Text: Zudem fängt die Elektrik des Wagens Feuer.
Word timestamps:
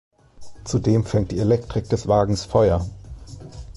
Zudem 0.63 1.03
fängt 1.05 1.29
die 1.31 1.37
Elektrik 1.37 1.87
des 1.89 2.07
Wagens 2.07 2.43
Feuer. 2.43 2.89